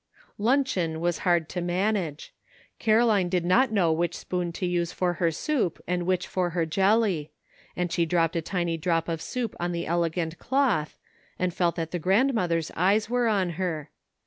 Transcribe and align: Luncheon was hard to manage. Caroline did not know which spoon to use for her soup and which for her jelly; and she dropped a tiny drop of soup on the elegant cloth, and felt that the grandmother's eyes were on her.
Luncheon 0.39 0.99
was 0.99 1.19
hard 1.29 1.47
to 1.49 1.61
manage. 1.61 2.33
Caroline 2.79 3.29
did 3.29 3.45
not 3.45 3.71
know 3.71 3.91
which 3.93 4.17
spoon 4.17 4.51
to 4.53 4.65
use 4.65 4.91
for 4.91 5.13
her 5.21 5.29
soup 5.29 5.79
and 5.85 6.07
which 6.07 6.25
for 6.25 6.49
her 6.57 6.65
jelly; 6.65 7.29
and 7.75 7.91
she 7.91 8.07
dropped 8.07 8.35
a 8.35 8.41
tiny 8.41 8.77
drop 8.77 9.07
of 9.07 9.21
soup 9.21 9.53
on 9.59 9.73
the 9.73 9.85
elegant 9.85 10.39
cloth, 10.39 10.97
and 11.37 11.53
felt 11.53 11.75
that 11.75 11.91
the 11.91 11.99
grandmother's 11.99 12.71
eyes 12.75 13.11
were 13.11 13.27
on 13.27 13.51
her. 13.61 13.91